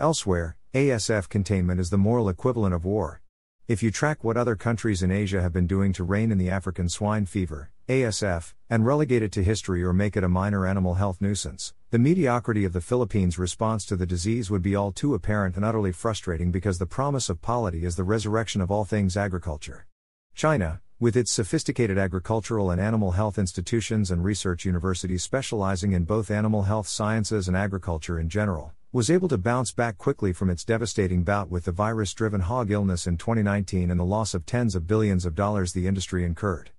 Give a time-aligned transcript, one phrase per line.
[0.00, 3.20] Elsewhere, ASF containment is the moral equivalent of war.
[3.66, 6.50] If you track what other countries in Asia have been doing to rein in the
[6.50, 10.94] African swine fever, ASF, and relegate it to history or make it a minor animal
[10.94, 15.14] health nuisance, the mediocrity of the Philippines' response to the disease would be all too
[15.14, 19.16] apparent and utterly frustrating because the promise of polity is the resurrection of all things
[19.16, 19.84] agriculture.
[20.32, 26.30] China, with its sophisticated agricultural and animal health institutions and research universities specializing in both
[26.30, 30.64] animal health sciences and agriculture in general, was able to bounce back quickly from its
[30.64, 34.74] devastating bout with the virus driven hog illness in 2019 and the loss of tens
[34.74, 36.70] of billions of dollars the industry incurred.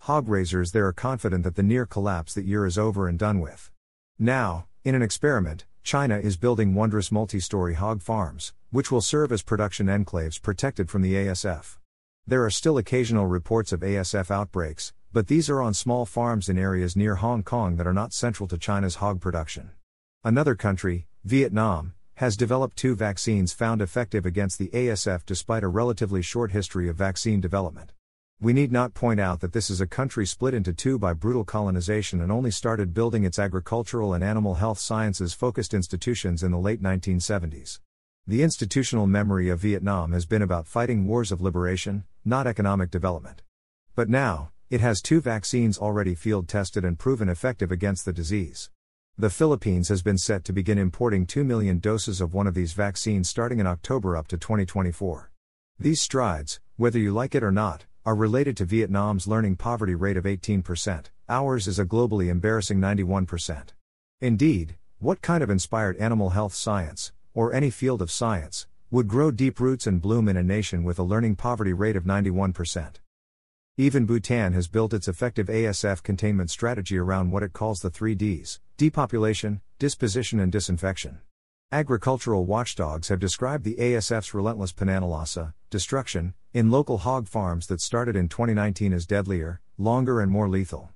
[0.00, 3.40] Hog raisers there are confident that the near collapse that year is over and done
[3.40, 3.72] with.
[4.16, 9.32] Now, in an experiment, China is building wondrous multi story hog farms, which will serve
[9.32, 11.78] as production enclaves protected from the ASF.
[12.28, 16.58] There are still occasional reports of ASF outbreaks, but these are on small farms in
[16.58, 19.70] areas near Hong Kong that are not central to China's hog production.
[20.22, 26.22] Another country, Vietnam, has developed two vaccines found effective against the ASF despite a relatively
[26.22, 27.90] short history of vaccine development.
[28.40, 31.42] We need not point out that this is a country split into two by brutal
[31.42, 36.58] colonization and only started building its agricultural and animal health sciences focused institutions in the
[36.58, 37.80] late 1970s.
[38.28, 43.42] The institutional memory of Vietnam has been about fighting wars of liberation, not economic development.
[43.96, 48.70] But now, it has two vaccines already field tested and proven effective against the disease.
[49.18, 52.74] The Philippines has been set to begin importing 2 million doses of one of these
[52.74, 55.30] vaccines starting in October up to 2024.
[55.78, 60.18] These strides, whether you like it or not, are related to Vietnam's learning poverty rate
[60.18, 63.68] of 18%, ours is a globally embarrassing 91%.
[64.20, 69.30] Indeed, what kind of inspired animal health science, or any field of science, would grow
[69.30, 72.96] deep roots and bloom in a nation with a learning poverty rate of 91%?
[73.78, 78.14] Even Bhutan has built its effective ASF containment strategy around what it calls the three
[78.14, 81.18] Ds depopulation, disposition, and disinfection.
[81.70, 88.16] Agricultural watchdogs have described the ASF's relentless pananalasa, destruction, in local hog farms that started
[88.16, 90.88] in 2019 as deadlier, longer, and more lethal.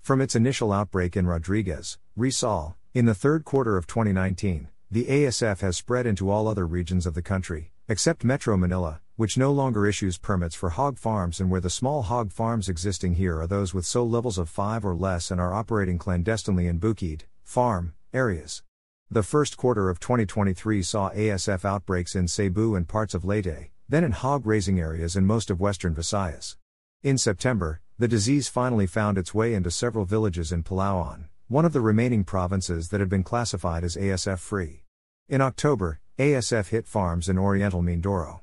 [0.00, 5.60] From its initial outbreak in Rodriguez, Rizal, in the third quarter of 2019, the ASF
[5.60, 9.86] has spread into all other regions of the country, except Metro Manila, which no longer
[9.86, 13.74] issues permits for hog farms and where the small hog farms existing here are those
[13.74, 18.62] with SO levels of 5 or less and are operating clandestinely in Bukid, farm, areas.
[19.10, 24.04] The first quarter of 2023 saw ASF outbreaks in Cebu and parts of Leyte, then
[24.04, 26.56] in hog raising areas in most of western Visayas.
[27.02, 31.74] In September, the disease finally found its way into several villages in Palawan, one of
[31.74, 34.84] the remaining provinces that had been classified as ASF free.
[35.28, 38.40] In October, ASF hit farms in Oriental Mindoro.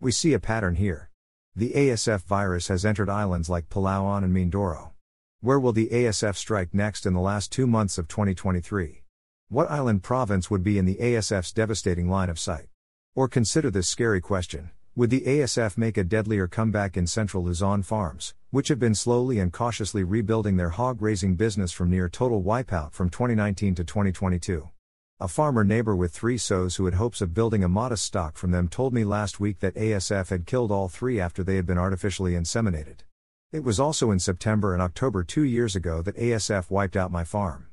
[0.00, 1.10] We see a pattern here.
[1.54, 4.92] The ASF virus has entered islands like Palawan and Mindoro.
[5.42, 9.02] Where will the ASF strike next in the last two months of 2023?
[9.50, 12.68] What island province would be in the ASF's devastating line of sight?
[13.14, 17.82] Or consider this scary question Would the ASF make a deadlier comeback in central Luzon
[17.82, 22.42] farms, which have been slowly and cautiously rebuilding their hog raising business from near total
[22.42, 24.70] wipeout from 2019 to 2022?
[25.22, 28.52] A farmer neighbor with three sows who had hopes of building a modest stock from
[28.52, 31.76] them told me last week that ASF had killed all three after they had been
[31.76, 33.00] artificially inseminated.
[33.52, 37.24] It was also in September and October two years ago that ASF wiped out my
[37.24, 37.66] farm.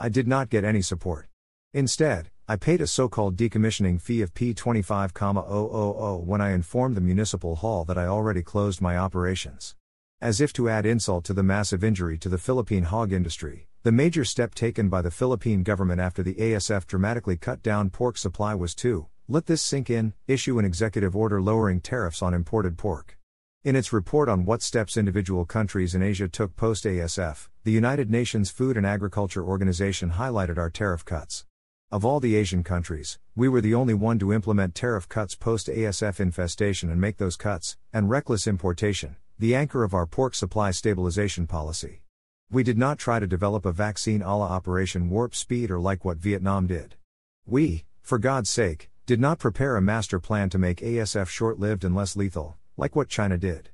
[0.00, 1.28] I did not get any support.
[1.72, 7.54] Instead, I paid a so called decommissioning fee of P25,000 when I informed the municipal
[7.54, 9.76] hall that I already closed my operations.
[10.20, 13.92] As if to add insult to the massive injury to the Philippine hog industry, the
[13.92, 18.54] major step taken by the Philippine government after the ASF dramatically cut down pork supply
[18.54, 23.16] was to, let this sink in, issue an executive order lowering tariffs on imported pork.
[23.64, 28.10] In its report on what steps individual countries in Asia took post ASF, the United
[28.10, 31.46] Nations Food and Agriculture Organization highlighted our tariff cuts.
[31.90, 35.68] Of all the Asian countries, we were the only one to implement tariff cuts post
[35.68, 40.72] ASF infestation and make those cuts, and reckless importation, the anchor of our pork supply
[40.72, 42.02] stabilization policy.
[42.50, 46.02] We did not try to develop a vaccine a la Operation Warp Speed or like
[46.02, 46.94] what Vietnam did.
[47.44, 51.84] We, for God's sake, did not prepare a master plan to make ASF short lived
[51.84, 53.68] and less lethal, like what China did.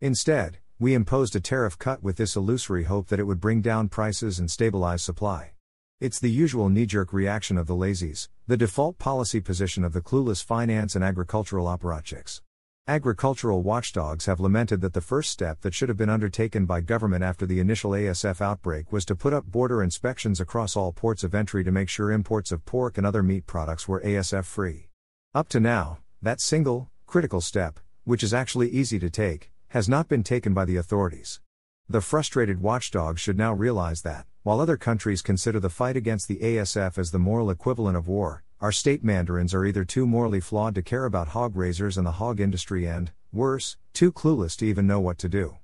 [0.00, 3.88] Instead, we imposed a tariff cut with this illusory hope that it would bring down
[3.88, 5.50] prices and stabilize supply.
[5.98, 10.00] It's the usual knee jerk reaction of the lazies, the default policy position of the
[10.00, 12.42] clueless finance and agricultural apparatchiks.
[12.90, 17.22] Agricultural watchdogs have lamented that the first step that should have been undertaken by government
[17.22, 21.32] after the initial ASF outbreak was to put up border inspections across all ports of
[21.32, 24.88] entry to make sure imports of pork and other meat products were ASF free.
[25.32, 30.08] Up to now, that single, critical step, which is actually easy to take, has not
[30.08, 31.40] been taken by the authorities.
[31.88, 36.38] The frustrated watchdogs should now realize that, while other countries consider the fight against the
[36.38, 40.74] ASF as the moral equivalent of war, our state mandarins are either too morally flawed
[40.74, 44.86] to care about hog raisers and the hog industry and, worse, too clueless to even
[44.86, 45.56] know what to do.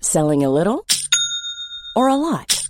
[0.00, 0.86] Selling a little
[1.96, 2.60] or a lot?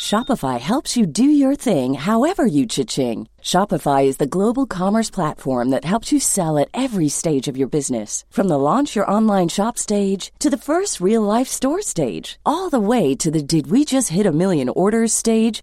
[0.00, 3.26] Shopify helps you do your thing however you cha-ching.
[3.40, 7.68] Shopify is the global commerce platform that helps you sell at every stage of your
[7.68, 8.24] business.
[8.30, 12.70] From the launch your online shop stage to the first real life store stage, all
[12.70, 15.62] the way to the did we just hit a million orders stage.